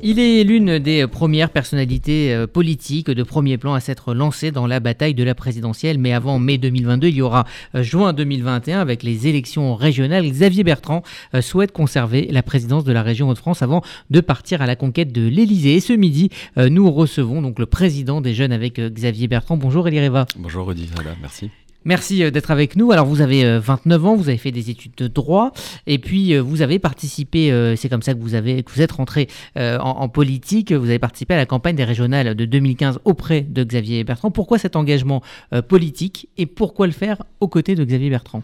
Il 0.00 0.20
est 0.20 0.44
l'une 0.44 0.78
des 0.78 1.08
premières 1.08 1.50
personnalités 1.50 2.32
euh, 2.32 2.46
politiques 2.46 3.10
de 3.10 3.22
premier 3.24 3.58
plan 3.58 3.74
à 3.74 3.80
s'être 3.80 4.14
lancée 4.14 4.52
dans 4.52 4.68
la 4.68 4.78
bataille 4.78 5.12
de 5.12 5.24
la 5.24 5.34
présidentielle. 5.34 5.98
Mais 5.98 6.12
avant 6.12 6.38
mai 6.38 6.56
2022, 6.56 7.08
il 7.08 7.16
y 7.16 7.20
aura 7.20 7.46
euh, 7.74 7.82
juin 7.82 8.12
2021 8.12 8.78
avec 8.78 9.02
les 9.02 9.26
élections 9.26 9.74
régionales. 9.74 10.24
Xavier 10.24 10.62
Bertrand 10.62 11.02
euh, 11.34 11.42
souhaite 11.42 11.72
conserver 11.72 12.28
la 12.30 12.44
présidence 12.44 12.84
de 12.84 12.92
la 12.92 13.02
région 13.02 13.28
Hauts-de-France 13.28 13.60
avant 13.62 13.82
de 14.08 14.20
partir 14.20 14.62
à 14.62 14.66
la 14.66 14.76
conquête 14.76 15.10
de 15.10 15.26
l'Élysée. 15.26 15.74
Et 15.74 15.80
ce 15.80 15.94
midi, 15.94 16.30
nous 16.56 16.92
recevons 16.92 17.42
donc 17.42 17.58
le 17.58 17.66
président 17.66 18.20
des 18.20 18.34
jeunes 18.34 18.52
avec 18.52 18.78
Xavier 18.78 19.26
Bertrand. 19.26 19.56
Bonjour 19.56 19.88
Elireva. 19.88 20.26
Bonjour 20.38 20.68
Rudy, 20.68 20.88
merci. 21.20 21.50
Merci 21.88 22.22
euh, 22.22 22.30
d'être 22.30 22.50
avec 22.50 22.76
nous. 22.76 22.92
Alors 22.92 23.06
vous 23.06 23.22
avez 23.22 23.58
29 23.58 24.04
euh, 24.04 24.06
ans, 24.06 24.14
vous 24.14 24.28
avez 24.28 24.36
fait 24.36 24.52
des 24.52 24.68
études 24.68 24.94
de 24.98 25.08
droit 25.08 25.52
et 25.86 25.98
puis 25.98 26.34
euh, 26.34 26.42
vous 26.42 26.60
avez 26.60 26.78
participé, 26.78 27.48
c'est 27.78 27.88
comme 27.88 28.02
ça 28.02 28.12
que 28.12 28.20
vous, 28.20 28.34
avez, 28.34 28.62
que 28.62 28.70
vous 28.70 28.82
êtes 28.82 28.92
rentré 28.92 29.26
en, 29.56 30.08
politique, 30.10 30.72
vous 30.72 30.88
avez 30.88 30.98
participé 30.98 31.32
à 31.32 31.38
la 31.38 31.46
campagne 31.46 31.76
des 31.76 31.84
régionales 31.84 32.34
de 32.34 32.44
2015 32.44 33.00
auprès 33.04 33.40
de 33.40 33.64
Xavier 33.64 34.04
Bertrand. 34.04 34.30
Pourquoi 34.30 34.58
cet 34.58 34.76
engagement 34.76 35.22
politique 35.68 36.28
et 36.36 36.44
pourquoi 36.44 36.86
le 36.86 36.92
faire 36.92 37.22
aux 37.40 37.48
côtés 37.48 37.74
de 37.74 37.84
Xavier 37.84 38.10
Bertrand? 38.10 38.42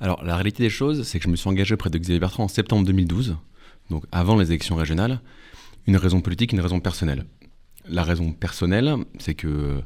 Alors 0.00 0.24
la 0.24 0.34
réalité 0.34 0.62
des 0.62 0.70
choses, 0.70 1.02
c'est 1.02 1.18
que 1.18 1.24
je 1.24 1.28
me 1.28 1.36
suis 1.36 1.48
engagé 1.48 1.74
auprès 1.74 1.90
de 1.90 1.98
Xavier 1.98 2.20
Bertrand 2.20 2.44
en 2.44 2.48
septembre 2.48 2.86
2012, 2.86 3.36
donc 3.90 4.04
avant 4.12 4.36
les 4.36 4.46
élections 4.46 4.76
régionales. 4.76 5.20
Une 5.86 5.96
raison 5.96 6.20
politique, 6.20 6.52
une 6.52 6.60
raison 6.60 6.80
personnelle. 6.80 7.24
La 7.88 8.02
raison 8.02 8.32
personnelle, 8.32 8.94
c'est 9.18 9.34
que 9.34 9.82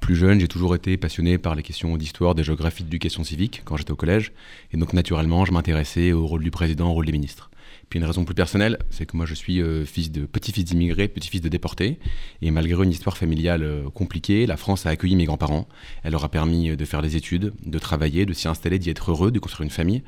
plus 0.00 0.14
jeune, 0.14 0.40
j'ai 0.40 0.48
toujours 0.48 0.74
été 0.74 0.96
passionné 0.96 1.38
par 1.38 1.54
les 1.54 1.62
questions 1.62 1.96
d'histoire, 1.96 2.34
de 2.34 2.42
géographie, 2.42 2.84
d'éducation 2.84 3.24
civique 3.24 3.62
quand 3.64 3.76
j'étais 3.76 3.90
au 3.90 3.96
collège. 3.96 4.32
Et 4.72 4.76
donc, 4.76 4.92
naturellement, 4.92 5.44
je 5.44 5.52
m'intéressais 5.52 6.12
au 6.12 6.26
rôle 6.26 6.44
du 6.44 6.50
président, 6.50 6.90
au 6.90 6.92
rôle 6.92 7.06
des 7.06 7.12
ministres. 7.12 7.50
Puis 7.90 7.98
une 7.98 8.04
raison 8.04 8.24
plus 8.24 8.36
personnelle, 8.36 8.78
c'est 8.90 9.04
que 9.04 9.16
moi 9.16 9.26
je 9.26 9.34
suis 9.34 9.60
euh, 9.60 9.84
fils 9.84 10.12
de 10.12 10.24
petit-fils 10.24 10.64
d'immigrés, 10.64 11.08
petit-fils 11.08 11.40
de 11.40 11.48
déportés, 11.48 11.98
et 12.40 12.52
malgré 12.52 12.84
une 12.84 12.90
histoire 12.90 13.16
familiale 13.16 13.64
euh, 13.64 13.90
compliquée, 13.90 14.46
la 14.46 14.56
France 14.56 14.86
a 14.86 14.90
accueilli 14.90 15.16
mes 15.16 15.24
grands-parents. 15.24 15.66
Elle 16.04 16.12
leur 16.12 16.24
a 16.24 16.28
permis 16.28 16.70
euh, 16.70 16.76
de 16.76 16.84
faire 16.84 17.02
des 17.02 17.16
études, 17.16 17.52
de 17.66 17.78
travailler, 17.80 18.26
de 18.26 18.32
s'y 18.32 18.46
installer, 18.46 18.78
d'y 18.78 18.90
être 18.90 19.10
heureux, 19.10 19.32
de 19.32 19.40
construire 19.40 19.64
une 19.64 19.72
famille. 19.72 20.04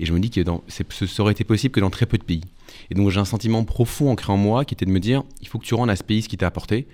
Et 0.00 0.06
je 0.06 0.12
me 0.12 0.18
dis 0.18 0.30
que 0.30 0.42
ce 0.88 1.22
aurait 1.22 1.32
été 1.32 1.44
possible 1.44 1.72
que 1.72 1.78
dans 1.78 1.90
très 1.90 2.06
peu 2.06 2.18
de 2.18 2.24
pays. 2.24 2.42
Et 2.90 2.94
donc 2.94 3.10
j'ai 3.10 3.20
un 3.20 3.24
sentiment 3.24 3.62
profond 3.64 4.10
ancré 4.10 4.32
en 4.32 4.36
moi 4.36 4.64
qui 4.64 4.74
était 4.74 4.86
de 4.86 4.90
me 4.90 4.98
dire, 5.00 5.22
il 5.40 5.46
faut 5.46 5.60
que 5.60 5.66
tu 5.66 5.74
rendes 5.74 5.90
à 5.90 5.94
ce 5.94 6.02
pays 6.02 6.22
ce 6.22 6.28
qui 6.28 6.36
t'a 6.36 6.48
apporté. 6.48 6.88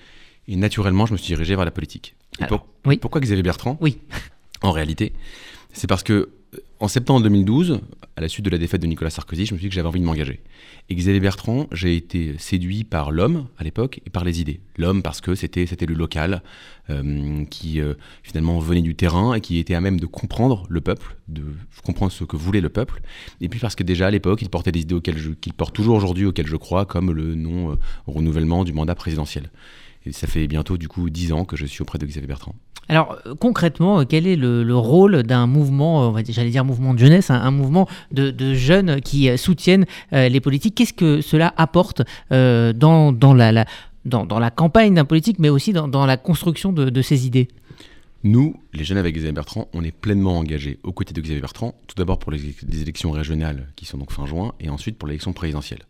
Et 0.49 0.57
naturellement, 0.57 1.07
je 1.07 1.13
me 1.13 1.17
suis 1.17 1.29
dirigé 1.29 1.57
vers 1.57 1.65
la 1.65 1.71
politique. 1.71 2.15
Oui. 2.85 2.99
Pourquoi 2.99 3.21
Xavier 3.21 3.43
Bertrand 3.43 3.77
Oui. 3.81 3.99
En 4.63 4.73
réalité, 4.73 5.13
c'est 5.73 5.87
parce 5.87 6.03
que 6.03 6.13
euh, 6.13 6.59
en 6.81 6.89
septembre 6.89 7.23
2012, 7.23 7.81
à 8.17 8.21
la 8.21 8.29
suite 8.29 8.45
de 8.45 8.51
la 8.51 8.59
défaite 8.59 8.81
de 8.81 8.87
Nicolas 8.87 9.11
Sarkozy, 9.11 9.47
je 9.47 9.55
me 9.55 9.59
suis 9.59 9.67
dit 9.67 9.69
que 9.71 9.75
j'avais 9.75 9.89
envie 9.89 10.01
de 10.01 10.05
m'engager. 10.05 10.41
Et 10.89 10.95
Xavier 10.95 11.21
Bertrand, 11.21 11.67
j'ai 11.73 11.97
été 11.97 12.35
séduit 12.39 12.85
par 12.85 13.11
l'homme 13.11 13.47
à 13.59 13.65
l'époque 13.65 14.01
et 14.07 14.11
par 14.11 14.25
les 14.25 14.41
idées. 14.41 14.61
L'homme 14.77 15.03
parce 15.03 15.21
que 15.21 15.35
c'était 15.35 15.67
c'était 15.67 15.87
le 15.87 15.95
local 15.95 16.43
euh, 16.91 17.45
qui 17.47 17.81
euh, 17.81 17.95
finalement 18.23 18.59
venait 18.59 18.83
du 18.83 18.95
terrain 18.95 19.35
et 19.35 19.41
qui 19.41 19.59
était 19.59 19.75
à 19.75 19.81
même 19.81 20.01
de 20.01 20.07
comprendre 20.07 20.67
le 20.69 20.81
peuple, 20.81 21.17
de 21.29 21.43
comprendre 21.85 22.13
ce 22.13 22.25
que 22.25 22.37
voulait 22.37 22.61
le 22.61 22.69
peuple. 22.69 23.03
Et 23.41 23.49
puis 23.49 23.61
parce 23.61 23.75
que 23.75 23.83
déjà 23.83 24.07
à 24.07 24.11
l'époque, 24.11 24.43
il 24.43 24.49
portait 24.49 24.73
des 24.73 24.81
idées 24.81 24.95
auxquelles 24.95 25.37
qu'il 25.37 25.53
porte 25.53 25.75
toujours 25.75 25.97
aujourd'hui, 25.97 26.27
auxquelles 26.27 26.47
je 26.47 26.57
crois, 26.57 26.87
comme 26.87 27.13
le 27.13 27.35
non 27.35 27.77
renouvellement 28.07 28.65
du 28.65 28.73
mandat 28.73 28.95
présidentiel. 28.95 29.51
Et 30.07 30.13
ça 30.13 30.27
fait 30.27 30.47
bientôt 30.47 30.79
du 30.79 30.89
coup 30.89 31.11
dix 31.11 31.33
ans 31.33 31.45
que 31.45 31.57
je 31.57 31.67
suis 31.67 31.83
auprès 31.83 31.99
de 31.99 32.07
Xavier 32.07 32.29
Bertrand. 32.29 32.55
Alors 32.89 33.19
euh, 33.27 33.35
concrètement, 33.35 34.01
euh, 34.01 34.05
quel 34.09 34.27
est 34.27 34.37
le, 34.37 34.77
rôle 34.77 35.25
d'un 35.25 35.47
mouvement, 35.47 36.15
euh, 36.17 36.23
j'allais 36.29 36.51
dire 36.51 36.65
mouvement 36.65 36.95
de 36.95 36.99
jeunesse, 36.99 37.31
un, 37.31 37.51
mouvement 37.51 37.89
de, 38.13 38.55
jeunes 38.55 39.01
qui 39.01 39.37
soutiennent 39.37 39.87
les 40.13 40.41
politiques? 40.41 40.77
Qu'est-ce 40.77 40.93
que 40.93 41.21
cela 41.21 41.53
apporte 41.57 42.03
dans, 42.31 43.13
dans, 43.13 43.35
la, 43.35 43.65
dans, 44.05 44.39
la 44.39 44.51
campagne 44.51 44.95
d'un 44.95 45.05
politique, 45.05 45.39
mais 45.39 45.49
aussi 45.49 45.73
dans, 45.73 46.07
la 46.07 46.17
construction 46.17 46.73
de, 46.73 46.91
de 46.91 47.03
ces 47.03 47.27
idées? 47.27 47.49
Nous, 48.25 48.57
les 48.73 48.85
jeunes 48.85 48.99
avec 48.99 49.15
Xavier 49.15 49.33
Bertrand, 49.33 49.69
on 49.73 49.85
est 49.85 49.93
pleinement 49.93 50.39
engagés 50.39 50.79
aux 50.83 50.93
côtés 50.93 51.15
de 51.15 51.21
Xavier 51.21 51.41
Bertrand, 51.41 51.75
tout 51.87 51.95
d'abord 51.97 52.19
pour 52.19 52.33
les, 52.33 52.41
élections 52.83 53.11
régionales 53.11 53.69
qui 53.77 53.87
sont 53.87 53.99
donc 53.99 54.13
fin 54.13 54.27
juin, 54.27 54.53
et 54.59 54.69
ensuite 54.69 54.99
pour 54.99 55.07
l'élection 55.07 55.33
présidentielle. 55.33 55.83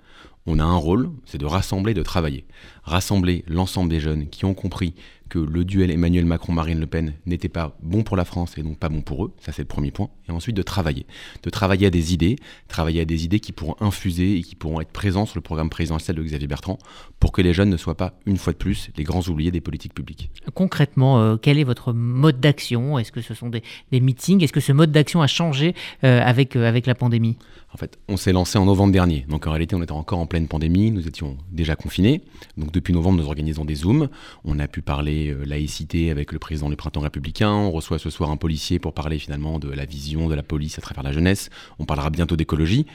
On 0.47 0.59
a 0.61 0.65
un 0.65 0.77
rôle, 0.77 1.11
c'est 1.25 1.39
de 1.39 1.47
rassembler, 1.47 1.93
de 1.93 2.03
travailler. 2.03 2.45
Rassembler 2.85 3.45
l'ensemble 3.49 3.91
des 3.91 3.99
jeunes 4.01 4.29
qui 4.29 4.45
ont 4.45 4.55
compris 4.55 4.95
que 5.29 5.39
le 5.39 5.65
duel 5.65 5.91
Emmanuel 5.91 6.25
Macron-Marine 6.25 6.81
Le 6.81 6.87
Pen 6.87 7.15
n'était 7.27 7.49
pas 7.49 7.77
bon 7.83 8.03
pour 8.03 8.17
la 8.17 8.25
France 8.25 8.57
et 8.59 8.63
donc 8.63 8.79
pas 8.79 8.89
bon 8.89 9.03
pour 9.03 9.25
eux, 9.25 9.33
ça 9.41 9.53
c'est 9.53 9.63
le 9.63 9.69
premier 9.69 9.91
point, 9.91 10.09
et 10.29 10.33
ensuite 10.33 10.57
de 10.57 10.63
travailler. 10.63 11.07
De 11.43 11.51
travailler 11.51 11.87
à 11.87 11.91
des 11.91 12.15
idées, 12.15 12.37
travailler 12.69 13.01
à 13.01 13.05
des 13.05 13.25
idées 13.25 13.41
qui 13.41 13.53
pourront 13.53 13.77
infuser 13.81 14.37
et 14.37 14.43
qui 14.43 14.55
pourront 14.55 14.81
être 14.81 14.93
présentes 14.93 15.29
sur 15.29 15.37
le 15.37 15.43
programme 15.43 15.71
présidentiel 15.71 16.17
de 16.17 16.23
Xavier 16.23 16.47
Bertrand 16.47 16.79
pour 17.21 17.33
que 17.33 17.43
les 17.43 17.53
jeunes 17.53 17.71
ne 17.71 17.77
soient 17.77 17.97
pas, 17.97 18.15
une 18.27 18.37
fois 18.37 18.53
de 18.53 18.59
plus, 18.59 18.91
les 18.97 19.05
grands 19.05 19.23
oubliés 19.23 19.51
des 19.51 19.61
politiques 19.61 19.95
publiques. 19.95 20.31
Concrètement, 20.55 21.21
euh, 21.21 21.37
quel 21.37 21.59
est 21.59 21.65
votre 21.65 21.93
mode 21.93 22.41
d'action? 22.41 22.99
Est-ce 22.99 23.13
que 23.13 23.21
ce 23.21 23.35
sont 23.35 23.49
des, 23.49 23.63
meetings? 23.93 24.43
Est-ce 24.43 24.53
que 24.53 24.61
ce 24.61 24.73
mode 24.73 24.93
d'action 24.93 25.23
a 25.23 25.27
changé 25.27 25.75
euh, 26.05 26.21
avec, 26.23 26.57
euh, 26.57 26.69
avec 26.69 26.87
la 26.87 26.95
pandémie? 26.95 27.37
En 27.73 27.79
fait, 27.79 27.99
on 28.09 28.17
s'est 28.17 28.33
lancé 28.33 28.59
en 28.59 28.65
novembre 28.65 28.93
dernier, 28.93 29.27
donc 29.29 29.47
en 29.47 29.51
réalité 29.51 29.75
on 29.75 29.83
était 29.83 29.93
encore 29.93 30.19
en 30.19 30.27
pleine 30.27 30.49
pandémie, 30.49 30.91
nous 30.91 31.07
étions 31.07 31.37
déjà 31.53 31.77
confinés, 31.77 32.23
donc 32.57 32.73
depuis 32.73 32.95
novembre 32.95 33.19
nous 33.19 33.27
organisons 33.27 33.67
des 33.67 33.75
Zooms, 33.75 34.09
on 34.45 34.59
a 34.59 34.67
pu 34.67 34.81
parler 34.81 35.16
euh, 35.29 35.45
laïcité 35.45 36.11
avec 36.11 36.33
le 36.33 36.39
président 36.39 36.69
du 36.69 36.77
printemps 36.77 37.01
républicain. 37.01 37.51
On 37.51 37.71
reçoit 37.71 37.99
ce 37.99 38.11
soir 38.11 38.31
un 38.31 38.37
policier 38.37 38.79
pour 38.79 38.95
parler 38.95 39.19
finalement 39.19 39.59
de 39.59 39.69
la 39.69 39.85
vision 39.85 40.29
de 40.29 40.35
la 40.35 40.43
police 40.43 40.79
à 40.79 40.83
travers 40.83 41.03
la 41.03 41.13
jeunesse. 41.13 41.51
On 41.79 41.85
parlera 41.85 42.11
bientôt 42.11 42.37
d'écologie. 42.37 42.87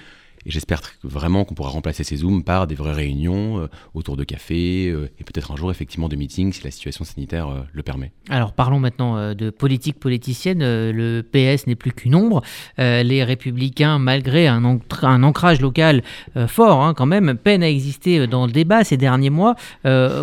Et 0.46 0.52
j'espère 0.52 0.82
vraiment 1.04 1.46
qu'on 1.46 1.54
pourra 1.54 1.70
remplacer 1.70 2.04
ces 2.04 2.18
Zooms 2.18 2.44
par 2.44 2.68
des 2.68 2.76
vraies 2.76 2.94
réunions 2.94 3.60
euh, 3.60 3.68
autour 3.94 4.18
de 4.18 4.24
café 4.24 4.90
euh, 4.90 5.10
et 5.20 5.24
peut-être 5.24 5.52
un 5.52 5.56
jour 5.56 5.70
effectivement 5.70 6.10
de 6.10 6.16
meetings 6.16 6.54
si 6.54 6.64
la 6.64 6.72
situation 6.72 7.06
sanitaire 7.06 7.48
euh, 7.48 7.62
le 7.72 7.84
permet. 7.84 8.12
Alors 8.30 8.54
parlons 8.54 8.80
maintenant 8.80 9.34
de 9.36 9.50
politique 9.50 10.00
politicienne. 10.00 10.60
le 10.60 11.22
PS 11.22 11.68
n'est 11.68 11.76
plus 11.76 11.92
qu'une 11.92 12.16
ombre. 12.16 12.42
les 12.78 13.24
républicains, 13.24 14.00
malgré 14.00 14.48
un, 14.48 14.64
ancrage 14.64 15.62
local 15.62 16.04
fort 16.48 16.84
hein, 16.84 16.94
quand 16.94 17.06
même, 17.06 17.36
peinent 17.38 17.64
à 17.64 17.70
exister 17.70 18.28
dans 18.28 18.46
le 18.46 18.52
débat 18.52 18.84
ces 18.84 18.98
derniers 18.98 19.30
mois. 19.30 19.56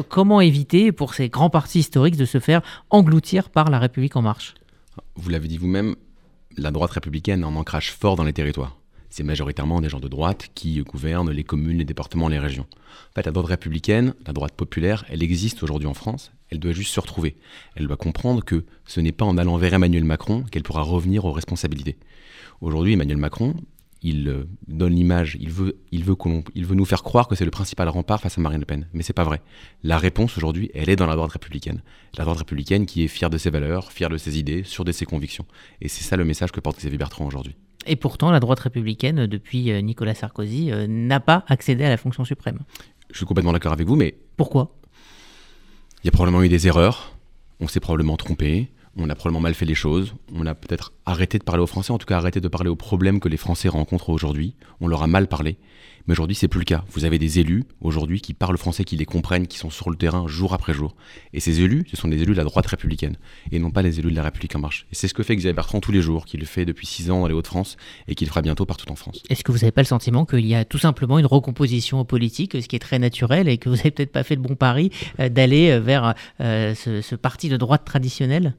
comment 0.08 0.40
éviter 0.40 0.92
pour 0.92 1.14
ces 1.14 1.28
grands 1.28 1.50
partis 1.50 1.80
historiques 1.80 2.16
de 2.16 2.24
se 2.24 2.38
faire 2.38 2.62
engloutir 2.90 3.50
par 3.50 3.70
la 3.70 3.78
République 3.78 4.16
en 4.16 4.22
marche? 4.22 4.54
Vous 5.16 5.30
l'avez 5.30 5.48
dit 5.48 5.58
vous-même, 5.58 5.96
la 6.56 6.70
droite 6.70 6.92
républicaine 6.92 7.44
a 7.44 7.46
un 7.46 7.56
ancrage 7.56 7.92
fort 7.92 8.16
dans 8.16 8.24
les 8.24 8.32
territoires 8.32 8.78
c'est 9.10 9.22
majoritairement 9.22 9.80
des 9.80 9.88
gens 9.88 10.00
de 10.00 10.08
droite 10.08 10.48
qui 10.54 10.80
gouvernent 10.82 11.30
les 11.30 11.44
communes, 11.44 11.78
les 11.78 11.84
départements, 11.84 12.28
les 12.28 12.38
régions. 12.38 12.66
En 13.10 13.14
fait, 13.14 13.26
la 13.26 13.32
droite 13.32 13.48
républicaine, 13.48 14.14
la 14.26 14.32
droite 14.32 14.52
populaire, 14.52 15.04
elle 15.08 15.22
existe 15.22 15.62
aujourd'hui 15.62 15.88
en 15.88 15.94
France, 15.94 16.32
elle 16.50 16.58
doit 16.58 16.72
juste 16.72 16.94
se 16.94 17.00
retrouver. 17.00 17.36
Elle 17.74 17.86
doit 17.86 17.96
comprendre 17.96 18.44
que 18.44 18.64
ce 18.86 19.00
n'est 19.00 19.12
pas 19.12 19.24
en 19.24 19.36
allant 19.38 19.56
vers 19.56 19.74
Emmanuel 19.74 20.04
Macron 20.04 20.44
qu'elle 20.50 20.62
pourra 20.62 20.82
revenir 20.82 21.24
aux 21.24 21.32
responsabilités. 21.32 21.98
Aujourd'hui, 22.60 22.94
Emmanuel 22.94 23.18
Macron, 23.18 23.54
il 24.02 24.28
euh, 24.28 24.44
donne 24.68 24.94
l'image, 24.94 25.36
il 25.40 25.50
veut, 25.50 25.78
il, 25.90 26.04
veut 26.04 26.16
il 26.54 26.66
veut 26.66 26.74
nous 26.74 26.84
faire 26.84 27.02
croire 27.02 27.26
que 27.28 27.34
c'est 27.34 27.44
le 27.44 27.50
principal 27.50 27.88
rempart 27.88 28.20
face 28.20 28.38
à 28.38 28.40
Marine 28.40 28.60
Le 28.60 28.66
Pen. 28.66 28.86
Mais 28.92 29.02
c'est 29.02 29.12
pas 29.12 29.24
vrai. 29.24 29.42
La 29.82 29.98
réponse 29.98 30.36
aujourd'hui, 30.36 30.70
elle 30.74 30.88
est 30.88 30.96
dans 30.96 31.06
la 31.06 31.16
droite 31.16 31.32
républicaine. 31.32 31.82
La 32.16 32.24
droite 32.24 32.38
républicaine 32.38 32.86
qui 32.86 33.02
est 33.02 33.08
fière 33.08 33.30
de 33.30 33.38
ses 33.38 33.50
valeurs, 33.50 33.92
fière 33.92 34.10
de 34.10 34.16
ses 34.16 34.38
idées, 34.38 34.62
sûre 34.64 34.84
de 34.84 34.92
ses 34.92 35.04
convictions. 35.04 35.46
Et 35.80 35.88
c'est 35.88 36.04
ça 36.04 36.16
le 36.16 36.24
message 36.24 36.52
que 36.52 36.60
porte 36.60 36.78
Xavier 36.78 36.98
Bertrand 36.98 37.26
aujourd'hui. 37.26 37.56
Et 37.88 37.96
pourtant, 37.96 38.30
la 38.30 38.38
droite 38.38 38.60
républicaine, 38.60 39.26
depuis 39.26 39.72
euh, 39.72 39.80
Nicolas 39.80 40.14
Sarkozy, 40.14 40.70
euh, 40.70 40.86
n'a 40.86 41.20
pas 41.20 41.44
accédé 41.48 41.84
à 41.84 41.88
la 41.88 41.96
fonction 41.96 42.22
suprême. 42.24 42.58
Je 43.10 43.16
suis 43.16 43.26
complètement 43.26 43.52
d'accord 43.52 43.72
avec 43.72 43.86
vous, 43.86 43.96
mais... 43.96 44.14
Pourquoi? 44.36 44.76
Il 46.04 46.06
y 46.06 46.08
a 46.08 46.12
probablement 46.12 46.42
eu 46.42 46.50
des 46.50 46.66
erreurs, 46.66 47.16
on 47.60 47.66
s'est 47.66 47.80
probablement 47.80 48.18
trompé, 48.18 48.68
on 48.98 49.08
a 49.08 49.14
probablement 49.14 49.40
mal 49.40 49.54
fait 49.54 49.64
les 49.64 49.74
choses, 49.74 50.14
on 50.34 50.44
a 50.46 50.54
peut-être 50.54 50.92
arrêté 51.06 51.38
de 51.38 51.44
parler 51.44 51.62
aux 51.62 51.66
Français, 51.66 51.92
en 51.92 51.98
tout 51.98 52.06
cas 52.06 52.16
arrêté 52.16 52.40
de 52.40 52.48
parler 52.48 52.68
aux 52.68 52.76
problèmes 52.76 53.20
que 53.20 53.28
les 53.28 53.36
Français 53.36 53.68
rencontrent 53.68 54.10
aujourd'hui, 54.10 54.54
on 54.80 54.88
leur 54.88 55.02
a 55.02 55.06
mal 55.06 55.28
parlé. 55.28 55.56
Mais 56.08 56.12
aujourd'hui, 56.12 56.34
c'est 56.34 56.48
plus 56.48 56.60
le 56.60 56.64
cas. 56.64 56.84
Vous 56.92 57.04
avez 57.04 57.18
des 57.18 57.38
élus 57.38 57.64
aujourd'hui 57.82 58.22
qui 58.22 58.32
parlent 58.32 58.56
français, 58.56 58.82
qui 58.82 58.96
les 58.96 59.04
comprennent, 59.04 59.46
qui 59.46 59.58
sont 59.58 59.68
sur 59.68 59.90
le 59.90 59.96
terrain 59.96 60.26
jour 60.26 60.54
après 60.54 60.72
jour. 60.72 60.96
Et 61.34 61.40
ces 61.40 61.60
élus, 61.60 61.84
ce 61.90 61.98
sont 61.98 62.08
des 62.08 62.22
élus 62.22 62.32
de 62.32 62.38
la 62.38 62.44
droite 62.44 62.66
républicaine 62.66 63.16
et 63.52 63.58
non 63.58 63.70
pas 63.70 63.82
les 63.82 63.98
élus 63.98 64.10
de 64.10 64.16
la 64.16 64.22
République 64.22 64.56
en 64.56 64.58
marche. 64.58 64.86
Et 64.90 64.94
c'est 64.94 65.06
ce 65.06 65.12
que 65.12 65.22
fait 65.22 65.36
Xavier 65.36 65.52
Bertrand 65.52 65.80
tous 65.80 65.92
les 65.92 66.00
jours, 66.00 66.24
qu'il 66.24 66.42
fait 66.46 66.64
depuis 66.64 66.86
six 66.86 67.10
ans 67.10 67.20
dans 67.20 67.26
les 67.26 67.34
Hauts-de-France 67.34 67.76
et 68.08 68.14
qu'il 68.14 68.26
fera 68.26 68.40
bientôt 68.40 68.64
partout 68.64 68.90
en 68.90 68.96
France. 68.96 69.22
Est-ce 69.28 69.44
que 69.44 69.52
vous 69.52 69.58
n'avez 69.58 69.70
pas 69.70 69.82
le 69.82 69.86
sentiment 69.86 70.24
qu'il 70.24 70.46
y 70.46 70.54
a 70.54 70.64
tout 70.64 70.78
simplement 70.78 71.18
une 71.18 71.26
recomposition 71.26 72.02
politique, 72.06 72.56
ce 72.58 72.66
qui 72.66 72.76
est 72.76 72.80
très 72.80 72.98
naturel, 72.98 73.46
et 73.46 73.58
que 73.58 73.68
vous 73.68 73.76
n'avez 73.76 73.90
peut-être 73.90 74.12
pas 74.12 74.22
fait 74.22 74.34
le 74.34 74.40
bon 74.40 74.54
pari 74.54 74.90
euh, 75.20 75.28
d'aller 75.28 75.72
euh, 75.72 75.78
vers 75.78 76.14
euh, 76.40 76.74
ce 76.74 77.14
parti 77.16 77.50
de 77.50 77.58
droite 77.58 77.84
traditionnel 77.84 78.54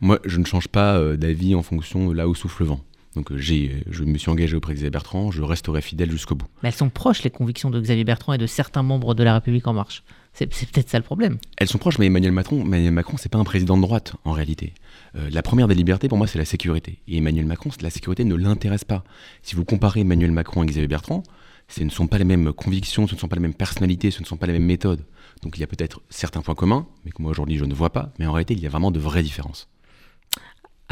moi, 0.00 0.18
je 0.24 0.38
ne 0.38 0.44
change 0.44 0.68
pas 0.68 0.96
euh, 0.96 1.16
d'avis 1.16 1.54
en 1.54 1.62
fonction 1.62 2.08
de 2.08 2.14
là 2.14 2.28
où 2.28 2.34
souffle 2.34 2.62
le 2.62 2.68
vent. 2.70 2.80
Donc 3.16 3.32
euh, 3.32 3.38
j'ai, 3.38 3.82
je 3.90 4.04
me 4.04 4.16
suis 4.18 4.30
engagé 4.30 4.56
auprès 4.56 4.72
de 4.72 4.78
Xavier 4.78 4.90
Bertrand, 4.90 5.30
je 5.30 5.42
resterai 5.42 5.82
fidèle 5.82 6.10
jusqu'au 6.10 6.34
bout. 6.36 6.46
Mais 6.62 6.68
elles 6.68 6.74
sont 6.74 6.90
proches, 6.90 7.22
les 7.22 7.30
convictions 7.30 7.70
de 7.70 7.80
Xavier 7.80 8.04
Bertrand 8.04 8.32
et 8.32 8.38
de 8.38 8.46
certains 8.46 8.82
membres 8.82 9.14
de 9.14 9.24
la 9.24 9.34
République 9.34 9.66
En 9.66 9.72
Marche. 9.72 10.04
C'est, 10.32 10.46
peut-être 10.46 10.88
ça 10.88 10.98
le 10.98 11.04
problème. 11.04 11.38
Elles 11.56 11.66
sont 11.66 11.78
proches, 11.78 11.98
mais 11.98 12.06
Emmanuel 12.06 12.30
Macron, 12.30 12.60
Emmanuel 12.60 12.92
Macron, 12.92 13.16
c'est 13.18 13.28
pas 13.28 13.38
un 13.38 13.44
président 13.44 13.76
de 13.76 13.82
droite 13.82 14.14
en 14.24 14.30
réalité. 14.30 14.74
Euh, 15.16 15.28
la 15.28 15.42
première 15.42 15.66
des 15.66 15.74
libertés, 15.74 16.08
pour 16.08 16.18
moi, 16.18 16.28
c'est 16.28 16.38
la 16.38 16.44
sécurité. 16.44 17.00
Et 17.08 17.18
Emmanuel 17.18 17.46
Macron, 17.46 17.70
la 17.80 17.90
sécurité 17.90 18.24
ne 18.24 18.36
l'intéresse 18.36 18.84
pas. 18.84 19.02
Si 19.42 19.56
vous 19.56 19.64
comparez 19.64 20.00
Emmanuel 20.00 20.30
Macron 20.30 20.62
et 20.62 20.66
Xavier 20.66 20.86
Bertrand, 20.86 21.24
Ce 21.66 21.84
ne 21.84 21.90
sont 21.90 22.08
pas 22.08 22.18
les 22.18 22.24
mêmes 22.24 22.52
convictions, 22.52 23.06
ce 23.06 23.14
ne 23.14 23.20
sont 23.20 23.28
pas 23.28 23.36
les 23.36 23.42
mêmes 23.42 23.54
personnalités, 23.54 24.10
ce 24.10 24.20
ne 24.20 24.26
sont 24.26 24.36
pas 24.36 24.46
les 24.46 24.52
mêmes 24.52 24.64
méthodes. 24.64 25.04
Donc 25.42 25.56
il 25.56 25.60
y 25.60 25.64
a 25.64 25.68
peut-être 25.68 26.00
certains 26.10 26.42
points 26.42 26.56
communs, 26.56 26.86
mais 27.04 27.12
que 27.12 27.22
moi 27.22 27.30
aujourd'hui 27.30 27.58
je 27.58 27.64
ne 27.64 27.74
vois 27.74 27.90
pas, 27.90 28.12
mais 28.18 28.26
en 28.26 28.32
réalité 28.32 28.54
il 28.54 28.60
y 28.60 28.66
a 28.66 28.70
vraiment 28.70 28.90
de 28.90 28.98
vraies 28.98 29.22
différences. 29.22 29.68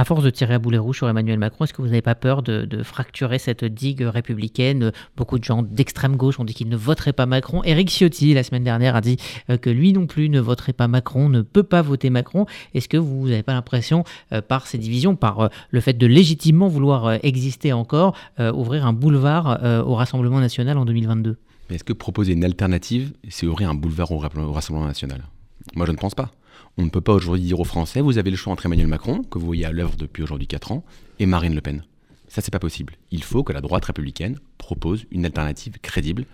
À 0.01 0.05
force 0.05 0.23
de 0.23 0.31
tirer 0.31 0.55
à 0.55 0.61
boulet 0.61 0.79
rouge 0.79 0.99
sur 0.99 1.09
Emmanuel 1.09 1.41
Macron, 1.41 1.65
est-ce 1.65 1.73
que 1.73 1.83
vous 1.83 1.89
n'avez 1.89 2.03
pas 2.03 2.15
peur 2.15 2.45
de, 2.45 2.83
fracturer 2.85 3.41
cette 3.41 3.65
digue 3.65 4.03
républicaine? 4.03 4.93
Beaucoup 5.17 5.41
de 5.41 5.45
gens 5.45 5.65
d'extrême 5.65 6.15
gauche 6.15 6.39
ont 6.39 6.45
dit 6.45 6.55
qu'ils 6.55 6.69
ne 6.69 6.77
voteraient 6.77 7.13
pas 7.13 7.27
Macron. 7.27 7.65
Éric 7.65 7.91
Ciotti, 7.91 8.33
la 8.33 8.45
semaine 8.45 8.63
dernière, 8.63 8.95
a 8.95 9.01
dit 9.01 9.17
euh, 9.51 9.57
que 9.57 9.71
lui 9.71 9.93
non 9.93 10.07
plus 10.07 10.29
ne 10.29 10.39
voterait 10.39 10.73
pas 10.73 10.87
Macron, 10.87 11.29
ne 11.29 11.43
peut 11.43 11.65
pas 11.65 11.83
voter 11.83 12.11
Macron. 12.11 12.47
Est-ce 12.75 12.89
que 12.89 12.97
vous 12.97 13.27
n'avez 13.27 13.43
pas 13.43 13.55
l'impression, 13.55 14.05
euh, 14.33 14.41
par 14.41 14.69
ces 14.69 14.79
divisions, 14.79 15.17
par 15.17 15.41
euh, 15.41 15.49
le 15.71 15.81
fait 15.81 15.95
de 15.95 16.07
légitimement 16.07 16.69
vouloir 16.69 17.19
exister 17.25 17.73
encore, 17.73 18.17
ouvrir 18.39 18.87
un 18.87 18.93
boulevard 18.93 19.59
au 19.85 19.97
Rassemblement 19.97 20.39
national 20.39 20.79
en 20.79 20.85
2022 20.85 21.37
Est-ce 21.71 21.83
que 21.83 21.93
proposer 21.93 22.35
une 22.35 22.45
alternative, 22.45 23.15
c'est 23.29 23.47
ouvrir 23.47 23.69
un 23.69 23.75
boulevard 23.75 24.13
au 24.13 24.19
Rassemblement 24.19 24.87
national? 24.87 25.25
Moi, 25.75 25.87
je 25.87 25.93
ne 25.93 25.97
pense 25.97 26.15
pas. 26.15 26.31
On 26.77 26.85
ne 26.85 26.91
peut 26.91 27.01
pas 27.01 27.13
aujourd'hui 27.13 27.43
dire 27.43 27.61
aux 27.61 27.65
Français, 27.65 28.01
vous 28.01 28.19
avez 28.19 28.31
le 28.31 28.37
choix 28.37 28.53
entre 28.53 28.67
Emmanuel 28.67 28.87
Macron, 28.87 29.23
que 29.23 29.39
vous 29.39 29.47
voyez 29.47 29.65
à 29.65 29.73
l'œuvre 29.73 29.97
depuis 29.97 30.23
aujourd'hui 30.23 30.47
4 30.47 30.73
ans, 30.73 30.85
et 31.19 31.27
Marine 31.27 31.55
Le 31.55 31.61
Pen. 31.61 31.85
Ça, 32.29 32.43
c'est 32.43 32.53
pas 32.53 32.59
possible. 32.59 32.95
Il 33.11 33.25
faut 33.25 33.43
que 33.43 33.53
la 33.53 33.61
droite 33.61 33.87
républicaine 33.87 34.39
propose 34.59 35.07
une 35.11 35.25
alternative 35.25 35.79
crédible 35.81 36.27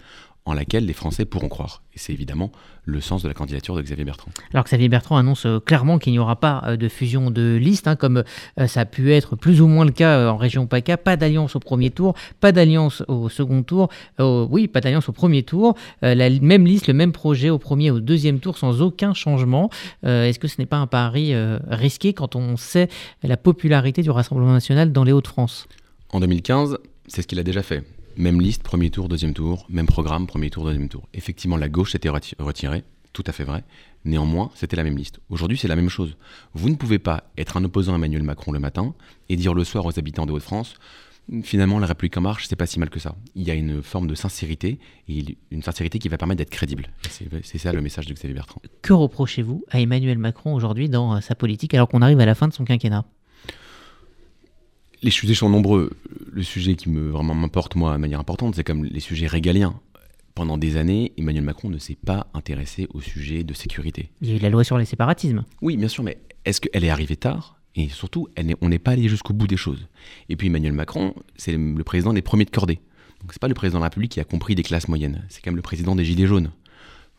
en 0.47 0.53
laquelle 0.53 0.85
les 0.85 0.93
Français 0.93 1.25
pourront 1.25 1.49
croire. 1.49 1.83
Et 1.95 1.99
c'est 1.99 2.13
évidemment 2.13 2.53
le 2.85 3.01
sens 3.01 3.23
de 3.23 3.29
la 3.29 3.35
candidature 3.35 3.77
de 3.77 3.83
Xavier 3.83 4.05
Bertrand. 4.05 4.31
Alors 4.53 4.65
Xavier 4.65 4.89
Bertrand 4.89 5.17
annonce 5.17 5.47
euh, 5.47 5.59
clairement 5.59 5.99
qu'il 5.99 6.13
n'y 6.13 6.19
aura 6.19 6.37
pas 6.37 6.63
euh, 6.67 6.77
de 6.77 6.89
fusion 6.89 7.31
de 7.31 7.57
liste, 7.57 7.89
hein, 7.89 7.97
comme 7.97 8.25
euh, 8.61 8.67
ça 8.67 8.81
a 8.81 8.85
pu 8.85 9.13
être 9.13 9.37
plus 9.37 9.63
ou 9.63 9.67
moins 9.67 9.87
le 9.87 9.91
cas 9.91 10.31
en 10.31 10.37
région 10.37 10.67
PACA. 10.67 10.99
Pas 10.99 11.17
d'alliance 11.17 11.57
au 11.57 11.61
premier 11.61 11.91
tour, 11.91 12.15
pas 12.41 12.53
d'alliance 12.53 13.03
au 13.09 13.31
second 13.31 13.63
tour. 13.63 13.89
oui, 14.19 14.69
pas 14.69 14.81
d'alliance 14.81 15.09
au 15.09 15.13
premier 15.13 15.43
tour. 15.43 15.77
la 16.03 16.31
même 16.31 16.67
liste, 16.67 16.89
le 16.89 16.95
même 16.95 17.13
projet 17.13 17.51
au 17.51 17.59
premier 17.59 17.87
et 17.87 17.91
au 17.91 18.01
deuxième 18.01 18.41
tour 18.41 18.59
sans 18.59 18.83
aucun 18.83 19.15
changement. 19.15 19.71
Est-ce 20.03 20.39
que 20.39 20.49
ce 20.49 20.57
n'est 20.59 20.67
pas 20.67 20.77
un 20.77 20.87
pari 20.87 21.35
risqué 21.69 22.13
quand 22.13 22.37
on 22.37 22.57
sait 22.57 22.89
la 23.23 23.37
popularité 23.37 24.03
du 24.03 24.11
Rassemblement 24.11 24.53
national 24.53 24.93
dans 24.93 25.05
les 25.05 25.13
Hauts-de-France? 25.13 25.67
En 26.11 26.21
2015, 26.21 26.79
c'est 27.07 27.23
ce 27.23 27.27
qu'il 27.27 27.39
a 27.39 27.43
déjà 27.43 27.63
fait. 27.63 27.83
Même 28.17 28.41
liste, 28.41 28.63
premier 28.63 28.91
tour, 28.91 29.09
deuxième 29.09 29.35
tour, 29.35 29.67
même 29.69 29.87
programme, 29.87 30.27
premier 30.27 30.51
tour, 30.51 30.65
deuxième 30.65 30.89
tour. 30.89 31.09
Effectivement, 31.15 31.57
la 31.57 31.69
gauche 31.69 31.93
s'était 31.93 32.09
retirée, 32.09 32.85
tout 33.13 33.25
à 33.27 33.33
fait 33.33 33.45
vrai. 33.45 33.65
Néanmoins, 34.05 34.51
c'était 34.55 34.77
la 34.77 34.85
même 34.85 34.97
liste. 34.97 35.21
Aujourd'hui, 35.31 35.57
c'est 35.57 35.69
la 35.69 35.77
même 35.77 35.89
chose. 35.89 36.17
Vous 36.53 36.69
ne 36.69 36.75
pouvez 36.75 36.99
pas 36.99 37.25
être 37.39 37.57
un 37.57 37.65
opposant 37.65 37.93
à 37.93 37.97
Emmanuel 37.97 38.23
Macron 38.23 38.53
le 38.53 38.61
matin 38.61 38.95
et 39.29 39.37
dire 39.37 39.55
le 39.55 39.65
soir 39.65 39.87
aux 39.87 39.99
habitants 39.99 40.27
de 40.27 40.33
Haute-France 40.33 40.77
finalement, 41.43 41.79
la 41.79 41.87
République 41.87 42.17
en 42.17 42.21
marche, 42.21 42.47
c'est 42.49 42.57
pas 42.57 42.67
si 42.67 42.79
mal 42.79 42.91
que 42.91 43.01
ça. 43.01 43.15
Il 43.35 43.45
y 43.45 43.51
a 43.51 43.55
une 43.55 43.83
forme 43.83 44.07
de 44.07 44.15
sincérité, 44.15 44.79
et 45.09 45.37
une 45.51 45.63
sincérité 45.63 45.99
qui 45.99 46.09
va 46.09 46.19
permettre 46.19 46.39
d'être 46.39 46.51
crédible. 46.51 46.89
C'est 47.43 47.59
ça 47.59 47.73
le 47.73 47.81
message 47.81 48.07
de 48.07 48.15
Xavier 48.15 48.35
Bertrand. 48.35 48.61
Que 48.83 48.93
reprochez-vous 48.93 49.65
à 49.71 49.81
Emmanuel 49.81 50.19
Macron 50.19 50.55
aujourd'hui 50.55 50.89
dans 50.89 51.21
sa 51.21 51.35
politique 51.35 51.75
alors 51.75 51.89
qu'on 51.89 52.03
arrive 52.03 52.21
à 52.21 52.27
la 52.27 52.35
fin 52.35 52.49
de 52.49 52.53
son 52.53 52.65
quinquennat? 52.65 53.05
Les 55.05 55.11
sujets 55.11 55.35
sont 55.35 55.51
nombreux. 55.51 55.91
Le 56.33 56.43
sujet 56.43 56.77
qui 56.77 56.89
me 56.89 57.11
vraiment 57.11 57.35
m'importe 57.35 57.77
moi 57.77 57.93
de 57.93 57.99
manière 57.99 58.19
importante, 58.19 58.55
c'est 58.55 58.65
comme 58.65 58.85
les 58.85 59.01
sujets 59.01 59.27
régaliens. 59.27 59.79
Pendant 60.35 60.57
des 60.57 60.79
années, 60.79 61.13
Emmanuel 61.19 61.45
Macron 61.45 61.69
ne 61.69 61.79
s'est 61.79 61.99
pas 62.07 62.27
intéressé 62.33 62.89
au 62.95 63.01
sujet 63.01 63.45
de 63.45 63.53
sécurité. 63.53 64.09
Il 64.23 64.31
y 64.31 64.33
a 64.33 64.37
eu 64.37 64.39
la 64.39 64.49
loi 64.49 64.65
sur 64.65 64.79
les 64.79 64.87
séparatismes. 64.87 65.45
Oui, 65.61 65.77
bien 65.77 65.89
sûr, 65.89 66.03
mais 66.03 66.19
est-ce 66.47 66.61
qu'elle 66.61 66.85
est 66.85 66.91
arrivée 66.91 67.17
tard? 67.17 67.61
Et 67.77 67.89
surtout, 67.89 68.29
elle 68.35 68.57
on 68.63 68.71
n'est 68.71 68.79
pas 68.79 68.93
allé 68.93 69.09
jusqu'au 69.09 69.35
bout 69.35 69.47
des 69.47 69.59
choses. 69.59 69.87
Et 70.31 70.37
puis 70.37 70.47
Emmanuel 70.47 70.73
Macron, 70.73 71.15
c'est 71.37 71.53
le 71.53 71.85
président 71.85 72.15
des 72.15 72.23
premiers 72.23 72.47
de 72.47 72.51
cordée. 72.51 72.81
Donc 73.21 73.33
c'est 73.33 73.41
pas 73.41 73.49
le 73.49 73.55
président 73.55 73.81
de 73.81 73.83
la 73.83 73.89
République 73.89 74.13
qui 74.13 74.21
a 74.21 74.25
compris 74.25 74.55
des 74.55 74.63
classes 74.63 74.89
moyennes. 74.89 75.23
C'est 75.29 75.43
quand 75.43 75.51
même 75.51 75.57
le 75.57 75.63
président 75.63 75.95
des 75.95 76.05
Gilets 76.05 76.27
jaunes. 76.27 76.51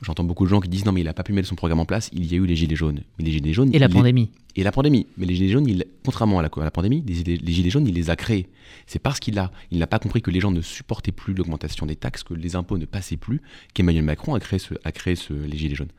J'entends 0.01 0.23
beaucoup 0.23 0.43
de 0.43 0.49
gens 0.49 0.59
qui 0.59 0.69
disent 0.69 0.85
non 0.85 0.91
mais 0.91 1.01
il 1.01 1.05
n'a 1.05 1.13
pas 1.13 1.23
pu 1.23 1.31
mettre 1.33 1.47
son 1.47 1.55
programme 1.55 1.79
en 1.79 1.85
place, 1.85 2.09
il 2.11 2.25
y 2.25 2.35
a 2.35 2.37
eu 2.37 2.45
les 2.45 2.55
gilets 2.55 2.75
jaunes. 2.75 3.01
Mais 3.17 3.25
les 3.25 3.31
gilets 3.31 3.53
jaunes... 3.53 3.73
Et 3.73 3.79
la 3.79 3.89
pandémie. 3.89 4.29
Et 4.55 4.63
la 4.63 4.71
pandémie. 4.71 5.07
Mais 5.17 5.25
les 5.25 5.35
gilets 5.35 5.51
jaunes, 5.51 5.67
il... 5.67 5.85
contrairement 6.03 6.39
à 6.39 6.41
la... 6.41 6.49
pandémie, 6.71 7.03
les... 7.07 7.53
gilets 7.53 7.69
jaunes, 7.69 7.87
il 7.87 7.93
les 7.93 8.09
a 8.09 8.15
créés. 8.15 8.49
C'est 8.87 8.99
parce 8.99 9.19
qu'il 9.19 9.39
a... 9.39 9.51
il 9.71 9.79
n'a 9.79 9.87
pas 9.87 9.99
compris 9.99 10.21
que 10.21 10.31
les 10.31 10.39
gens 10.41 10.51
ne 10.51 10.61
supportaient 10.61 11.11
plus 11.13 11.33
l'augmentation 11.33 11.85
des 11.85 11.95
taxes, 11.95 12.23
que 12.23 12.33
les 12.33 12.55
impôts 12.55 12.77
ne 12.77 12.85
passaient 12.85 13.17
plus, 13.17 13.41
qu'Emmanuel 13.73 14.03
Macron 14.03 14.35
a 14.35 14.39
créé, 14.39 14.59
ce... 14.59 14.73
a 14.83 14.91
créé 14.91 15.15
ce... 15.15 15.33
les 15.33 15.57
gilets 15.57 15.75
jaunes. 15.75 15.91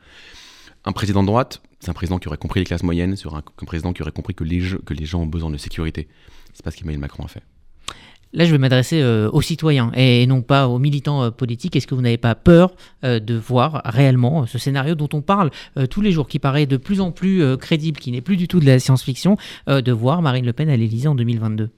Un 0.85 0.91
président 0.91 1.21
de 1.21 1.27
droite, 1.27 1.61
c'est 1.79 1.89
un 1.89 1.93
président 1.93 2.19
qui 2.19 2.27
aurait 2.27 2.37
compris 2.37 2.59
les 2.59 2.65
classes 2.65 2.83
moyennes, 2.83 3.15
c'est 3.15 3.27
un... 3.27 3.37
un 3.37 3.65
président 3.65 3.93
qui 3.93 4.03
aurait 4.03 4.11
compris 4.11 4.35
que 4.35 4.43
les, 4.43 4.61
que 4.85 4.93
les 4.93 5.05
gens 5.05 5.21
ont 5.21 5.27
besoin 5.27 5.49
de 5.49 5.57
sécurité. 5.57 6.07
C'est 6.53 6.63
pas 6.63 6.71
ce 6.71 6.77
qu'Emmanuel 6.77 7.01
Macron 7.01 7.25
a 7.25 7.27
fait. 7.27 7.43
Là, 8.33 8.45
je 8.45 8.51
vais 8.51 8.57
m'adresser 8.57 9.01
euh, 9.01 9.29
aux 9.31 9.41
citoyens 9.41 9.91
et 9.95 10.27
non 10.27 10.41
pas 10.41 10.67
aux 10.67 10.79
militants 10.79 11.23
euh, 11.23 11.31
politiques. 11.31 11.75
Est-ce 11.75 11.87
que 11.87 11.95
vous 11.95 12.01
n'avez 12.01 12.17
pas 12.17 12.35
peur 12.35 12.75
euh, 13.03 13.19
de 13.19 13.35
voir 13.35 13.81
réellement 13.85 14.45
ce 14.45 14.57
scénario 14.57 14.95
dont 14.95 15.09
on 15.13 15.21
parle 15.21 15.51
tous 15.89 16.01
les 16.01 16.11
jours, 16.11 16.27
qui 16.27 16.39
paraît 16.39 16.65
de 16.65 16.77
plus 16.77 17.01
en 17.01 17.11
plus 17.11 17.57
crédible, 17.57 17.99
qui 17.99 18.11
n'est 18.11 18.21
plus 18.21 18.37
du 18.37 18.47
tout 18.47 18.59
de 18.59 18.65
la 18.65 18.79
science-fiction, 18.79 19.37
de 19.67 19.91
voir 19.91 20.21
Marine 20.21 20.45
Le 20.45 20.53
Pen 20.53 20.69
à 20.69 20.77
l'Élysée 20.77 21.07
en 21.07 21.15
2022 21.15 21.69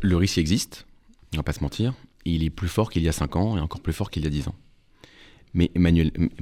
Le 0.00 0.16
risque 0.16 0.38
existe, 0.38 0.86
on 1.32 1.36
ne 1.36 1.38
va 1.38 1.42
pas 1.42 1.52
se 1.52 1.60
mentir. 1.60 1.94
Il 2.24 2.44
est 2.44 2.50
plus 2.50 2.68
fort 2.68 2.90
qu'il 2.90 3.02
y 3.02 3.08
a 3.08 3.12
5 3.12 3.36
ans 3.36 3.56
et 3.56 3.60
encore 3.60 3.80
plus 3.80 3.92
fort 3.92 4.10
qu'il 4.10 4.24
y 4.24 4.26
a 4.26 4.30
10 4.30 4.48
ans. 4.48 4.54
Mais 5.54 5.70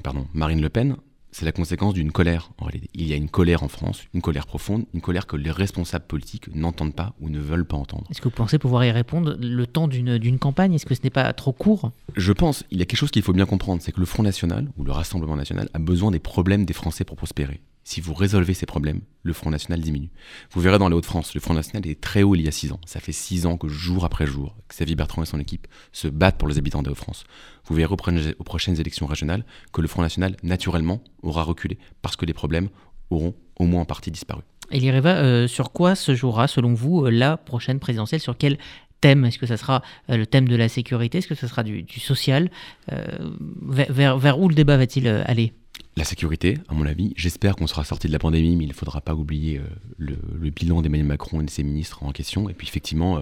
pardon, 0.02 0.26
Marine 0.34 0.60
Le 0.60 0.68
Pen 0.68 0.96
c'est 1.36 1.44
la 1.44 1.52
conséquence 1.52 1.92
d'une 1.92 2.12
colère 2.12 2.50
en 2.56 2.64
réalité. 2.64 2.88
Il 2.94 3.06
y 3.06 3.12
a 3.12 3.16
une 3.16 3.28
colère 3.28 3.62
en 3.62 3.68
France, 3.68 4.04
une 4.14 4.22
colère 4.22 4.46
profonde, 4.46 4.86
une 4.94 5.02
colère 5.02 5.26
que 5.26 5.36
les 5.36 5.50
responsables 5.50 6.06
politiques 6.06 6.48
n'entendent 6.54 6.94
pas 6.94 7.12
ou 7.20 7.28
ne 7.28 7.38
veulent 7.38 7.66
pas 7.66 7.76
entendre. 7.76 8.04
Est-ce 8.10 8.22
que 8.22 8.28
vous 8.28 8.34
pensez 8.34 8.58
pouvoir 8.58 8.86
y 8.86 8.90
répondre 8.90 9.36
le 9.38 9.66
temps 9.66 9.86
d'une 9.86 10.38
campagne? 10.38 10.72
Est-ce 10.72 10.86
que 10.86 10.94
ce 10.94 11.02
n'est 11.04 11.10
pas 11.10 11.30
trop 11.34 11.52
court? 11.52 11.92
Je 12.14 12.32
pense, 12.32 12.64
il 12.70 12.78
y 12.78 12.82
a 12.82 12.86
quelque 12.86 12.98
chose 12.98 13.10
qu'il 13.10 13.20
faut 13.20 13.34
bien 13.34 13.44
comprendre, 13.44 13.82
c'est 13.82 13.92
que 13.92 14.00
le 14.00 14.06
Front 14.06 14.22
National 14.22 14.66
ou 14.78 14.84
le 14.84 14.92
Rassemblement 14.92 15.36
National 15.36 15.68
a 15.74 15.78
besoin 15.78 16.10
des 16.10 16.20
problèmes 16.20 16.64
des 16.64 16.72
Français 16.72 17.04
pour 17.04 17.18
prospérer 17.18 17.60
si 17.86 18.00
vous 18.00 18.14
résolvez 18.14 18.52
ces 18.52 18.66
problèmes, 18.66 19.00
le 19.22 19.32
Front 19.32 19.50
National 19.50 19.80
diminue. 19.80 20.10
Vous 20.50 20.60
verrez 20.60 20.80
dans 20.80 20.88
les 20.88 20.96
Hauts-de-France, 20.96 21.34
le 21.34 21.40
Front 21.40 21.54
National 21.54 21.86
est 21.88 22.00
très 22.00 22.24
haut 22.24 22.34
il 22.34 22.42
y 22.42 22.48
a 22.48 22.50
six 22.50 22.72
ans. 22.72 22.80
Ça 22.84 22.98
fait 22.98 23.12
six 23.12 23.46
ans 23.46 23.56
que 23.56 23.68
jour 23.68 24.04
après 24.04 24.26
jour, 24.26 24.56
Xavier 24.68 24.96
Bertrand 24.96 25.22
et 25.22 25.26
son 25.26 25.38
équipe 25.38 25.68
se 25.92 26.08
battent 26.08 26.36
pour 26.36 26.48
les 26.48 26.58
habitants 26.58 26.82
des 26.82 26.90
Hauts-de-France. 26.90 27.22
Vous 27.64 27.76
verrez 27.76 27.94
aux 27.94 28.44
prochaines 28.44 28.80
élections 28.80 29.06
régionales 29.06 29.44
que 29.72 29.80
le 29.80 29.86
Front 29.86 30.02
National, 30.02 30.36
naturellement, 30.42 31.00
aura 31.22 31.44
reculé 31.44 31.78
parce 32.02 32.16
que 32.16 32.26
les 32.26 32.34
problèmes 32.34 32.70
auront 33.10 33.36
au 33.56 33.66
moins 33.66 33.82
en 33.82 33.84
partie 33.84 34.10
disparu. 34.10 34.42
Elie 34.72 34.90
Reva, 34.90 35.18
euh, 35.18 35.46
sur 35.46 35.70
quoi 35.70 35.94
se 35.94 36.12
jouera, 36.16 36.48
selon 36.48 36.74
vous, 36.74 37.06
euh, 37.06 37.10
la 37.10 37.36
prochaine 37.36 37.78
présidentielle? 37.78 38.20
Sur 38.20 38.36
quel 38.36 38.58
thème? 39.00 39.24
Est-ce 39.24 39.38
que 39.38 39.46
ça 39.46 39.56
sera 39.56 39.82
euh, 40.10 40.16
le 40.16 40.26
thème 40.26 40.48
de 40.48 40.56
la 40.56 40.68
sécurité? 40.68 41.18
Est-ce 41.18 41.28
que 41.28 41.36
ça 41.36 41.46
sera 41.46 41.62
du, 41.62 41.86
social? 42.00 42.50
Vers 42.88 44.40
où 44.40 44.48
le 44.48 44.56
débat 44.56 44.76
va-t-il 44.76 45.06
aller? 45.06 45.52
La 45.96 46.04
sécurité, 46.04 46.58
à 46.68 46.74
mon 46.74 46.84
avis. 46.84 47.14
J'espère 47.16 47.56
qu'on 47.56 47.66
sera 47.66 47.82
sorti 47.84 48.06
de 48.06 48.12
la 48.12 48.18
pandémie, 48.18 48.54
mais 48.56 48.64
il 48.64 48.68
ne 48.68 48.74
faudra 48.74 49.00
pas 49.00 49.14
oublier 49.14 49.58
euh, 49.58 49.62
le, 49.98 50.50
bilan 50.50 50.82
d'Emmanuel 50.82 51.06
Macron 51.06 51.40
et 51.40 51.44
de 51.44 51.50
ses 51.50 51.62
ministres 51.62 52.02
en 52.02 52.12
question. 52.12 52.50
Et 52.50 52.54
puis 52.54 52.68
effectivement, 52.68 53.16
euh, 53.16 53.20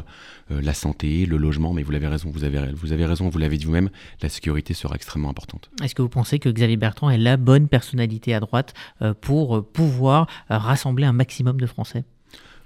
euh, 0.51 0.61
la 0.61 0.75
santé, 0.75 1.25
le 1.25 1.37
logement, 1.37 1.73
mais 1.73 1.85
vous 1.85 1.93
l'avez 1.93 2.09
raison, 2.09 2.31
vous 2.31 2.43
avez, 2.43 2.73
vous 2.73 2.93
avez 2.93 3.07
raison, 3.07 3.29
vous 3.29 3.39
l'avez 3.39 3.59
dit 3.59 3.65
vous-même, 3.65 3.91
la 4.23 4.29
sécurité 4.29 4.75
sera 4.75 4.97
extrêmement 4.97 5.31
importante. 5.31 5.71
Est-ce 5.83 5.95
que 5.95 6.03
vous 6.03 6.09
pensez 6.09 6.41
que 6.41 6.49
Xavier 6.49 6.77
Bertrand 6.77 7.11
est 7.11 7.19
la 7.19 7.37
bonne 7.37 7.69
personnalité 7.69 8.35
à 8.35 8.41
droite 8.41 8.75
pour 9.21 9.65
pouvoir 9.65 10.27
rassembler 10.49 11.07
un 11.07 11.13
maximum 11.13 11.61
de 11.61 11.67
Français? 11.67 12.05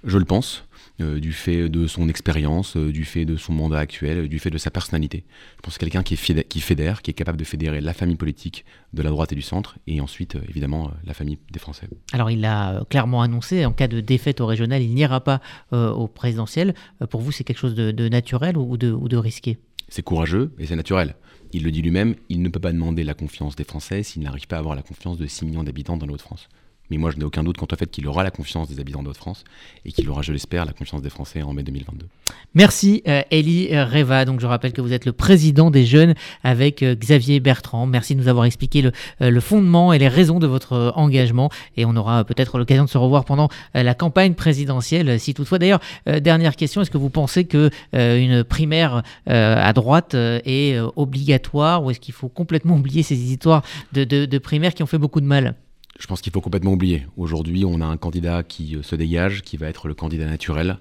Je 0.04 0.16
le 0.16 0.24
pense. 0.24 0.64
Euh, 1.00 1.20
du 1.20 1.32
fait 1.32 1.68
de 1.68 1.86
son 1.86 2.08
expérience, 2.08 2.76
euh, 2.76 2.90
du 2.90 3.04
fait 3.04 3.24
de 3.24 3.36
son 3.36 3.52
mandat 3.52 3.78
actuel, 3.78 4.28
du 4.28 4.40
fait 4.40 4.50
de 4.50 4.58
sa 4.58 4.72
personnalité. 4.72 5.22
Je 5.58 5.62
pense 5.62 5.74
que 5.74 5.84
quelqu'un 5.84 6.02
qui, 6.02 6.16
qui 6.16 6.60
fédère, 6.60 7.02
qui 7.02 7.12
est 7.12 7.14
capable 7.14 7.38
de 7.38 7.44
fédérer 7.44 7.80
la 7.80 7.92
famille 7.92 8.16
politique 8.16 8.64
de 8.94 9.02
la 9.02 9.10
droite 9.10 9.30
et 9.30 9.36
du 9.36 9.42
centre, 9.42 9.78
et 9.86 10.00
ensuite, 10.00 10.34
euh, 10.34 10.40
évidemment, 10.48 10.90
la 11.04 11.14
famille 11.14 11.38
des 11.52 11.60
Français. 11.60 11.86
Alors, 12.12 12.32
il 12.32 12.44
a 12.44 12.84
clairement 12.90 13.22
annoncé, 13.22 13.64
en 13.64 13.72
cas 13.72 13.86
de 13.86 14.00
défaite 14.00 14.40
au 14.40 14.46
régional, 14.46 14.82
il 14.82 14.92
n'ira 14.92 15.20
pas 15.20 15.40
au 15.70 16.08
présidentiel. 16.08 16.74
pour 17.10 17.20
vous, 17.20 17.30
c'est 17.30 17.44
quelque 17.44 17.58
chose 17.58 17.76
de, 17.76 18.08
naturel 18.08 18.56
ou 18.56 18.76
de, 18.76 18.90
ou 18.90 19.08
de 19.08 19.16
risqué? 19.16 19.58
C'est 19.88 20.02
courageux 20.02 20.52
et 20.58 20.66
c'est 20.66 20.76
naturel. 20.76 21.14
Il 21.52 21.62
le 21.62 21.70
dit 21.70 21.82
lui-même, 21.82 22.16
il 22.28 22.42
ne 22.42 22.48
peut 22.48 22.60
pas 22.60 22.72
demander 22.72 23.04
la 23.04 23.14
confiance 23.14 23.54
des 23.54 23.64
Français 23.64 24.02
s'il 24.02 24.22
n'arrive 24.22 24.46
pas 24.48 24.56
à 24.56 24.58
avoir 24.58 24.74
la 24.74 24.82
confiance 24.82 25.16
de 25.16 25.26
6 25.26 25.44
millions 25.44 25.62
d'habitants 25.62 25.96
dans 25.96 26.06
l'autre 26.06 26.24
France. 26.24 26.48
Mais 26.90 26.96
moi, 26.96 27.10
je 27.10 27.16
n'ai 27.16 27.24
aucun 27.24 27.44
doute 27.44 27.56
quant 27.56 27.66
au 27.70 27.76
fait 27.76 27.90
qu'il 27.90 28.06
aura 28.06 28.22
la 28.22 28.30
confiance 28.30 28.68
des 28.68 28.80
habitants 28.80 29.02
d'Haute-France 29.02 29.44
et 29.84 29.92
qu'il 29.92 30.08
aura, 30.08 30.22
je 30.22 30.32
l'espère, 30.32 30.64
la 30.64 30.72
confiance 30.72 31.02
des 31.02 31.10
Français 31.10 31.42
en 31.42 31.52
mai 31.52 31.62
2022. 31.62 32.06
Merci, 32.54 33.02
euh, 33.06 33.22
Elie 33.30 33.68
Reva. 33.78 34.24
Donc, 34.24 34.40
je 34.40 34.46
rappelle 34.46 34.72
que 34.72 34.80
vous 34.80 34.92
êtes 34.92 35.04
le 35.04 35.12
président 35.12 35.70
des 35.70 35.84
jeunes 35.84 36.14
avec 36.42 36.82
euh, 36.82 36.94
Xavier 36.94 37.40
Bertrand. 37.40 37.86
Merci 37.86 38.14
de 38.14 38.20
nous 38.20 38.28
avoir 38.28 38.46
expliqué 38.46 38.82
le, 38.82 38.92
euh, 39.20 39.40
fondement 39.40 39.92
et 39.92 39.98
les 39.98 40.08
raisons 40.08 40.38
de 40.38 40.46
votre 40.46 40.92
engagement. 40.96 41.50
Et 41.76 41.84
on 41.84 41.94
aura 41.96 42.24
peut-être 42.24 42.58
l'occasion 42.58 42.84
de 42.84 42.88
se 42.88 42.98
revoir 42.98 43.24
pendant 43.24 43.48
la 43.74 43.94
campagne 43.94 44.34
présidentielle, 44.34 45.20
si 45.20 45.32
toutefois. 45.32 45.58
D'ailleurs, 45.58 45.80
dernière 46.06 46.56
question 46.56 46.82
est-ce 46.82 46.90
que 46.90 46.98
vous 46.98 47.10
pensez 47.10 47.44
que 47.44 47.70
une 47.92 48.44
primaire 48.44 49.02
à 49.26 49.72
droite 49.72 50.14
est 50.14 50.78
obligatoire 50.96 51.84
ou 51.84 51.90
est-ce 51.90 52.00
qu'il 52.00 52.14
faut 52.14 52.28
complètement 52.28 52.74
oublier 52.78 53.02
ces 53.02 53.16
histoires 53.16 53.62
de, 53.92 54.04
de, 54.04 54.26
de 54.26 54.38
primaires 54.38 54.74
qui 54.74 54.82
ont 54.82 54.86
fait 54.86 54.98
beaucoup 54.98 55.20
de 55.20 55.26
mal? 55.26 55.54
Je 55.98 56.06
pense 56.06 56.20
qu'il 56.20 56.32
faut 56.32 56.40
complètement 56.40 56.72
oublier. 56.72 57.06
Aujourd'hui, 57.16 57.64
on 57.64 57.80
a 57.80 57.84
un 57.84 57.96
candidat 57.96 58.42
qui 58.42 58.76
euh, 58.76 58.82
se 58.82 58.96
dégage, 58.96 59.42
qui 59.42 59.56
va 59.56 59.66
être 59.68 59.88
le 59.88 59.94
candidat 59.94 60.26
naturel. 60.26 60.78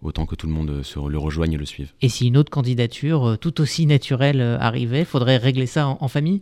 autant 0.00 0.26
que 0.26 0.36
tout 0.36 0.46
le 0.46 0.52
monde 0.52 0.84
se 0.84 1.00
le 1.00 1.18
rejoigne 1.18 1.54
et 1.54 1.56
le 1.56 1.66
suive. 1.66 1.88
Et 2.02 2.08
si 2.08 2.28
une 2.28 2.36
autre 2.36 2.50
candidature 2.50 3.36
tout 3.40 3.60
aussi 3.60 3.84
naturelle 3.84 4.40
arrivait, 4.60 5.04
faudrait 5.04 5.38
régler 5.38 5.66
ça 5.66 5.88
en, 5.88 6.06
famille? 6.06 6.40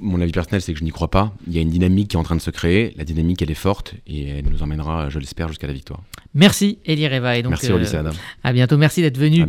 Mon 0.00 0.22
avis 0.22 0.32
personnel, 0.32 0.62
c'est 0.62 0.72
que 0.72 0.78
je 0.78 0.84
n'y 0.84 0.90
crois 0.90 1.10
pas. 1.10 1.34
Il 1.46 1.52
y 1.52 1.58
a 1.58 1.60
une 1.60 1.68
dynamique 1.68 2.08
qui 2.08 2.16
est 2.16 2.18
en 2.18 2.22
train 2.22 2.36
de 2.36 2.40
se 2.40 2.50
créer. 2.50 2.94
La 2.96 3.04
dynamique, 3.04 3.42
elle 3.42 3.50
est 3.50 3.54
forte 3.68 3.94
et 4.06 4.28
elle 4.28 4.46
nous 4.46 4.62
emmènera, 4.62 5.10
je 5.10 5.18
l'espère, 5.18 5.48
jusqu'à 5.48 5.66
la 5.66 5.74
victoire. 5.74 6.00
Merci 6.34 6.78
Elie 6.86 7.06
Reva. 7.08 7.36
Et 7.36 7.42
donc, 7.42 7.50
Merci 7.50 7.94
Adam. 7.94 8.10
À 8.42 8.54
bientôt. 8.54 8.78
Merci 8.78 9.02
d'être 9.02 9.18
venu 9.18 9.44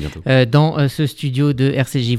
dans 0.51 0.89
ce 0.89 1.07
studio 1.07 1.53
de 1.53 1.71
RCJ. 1.71 2.11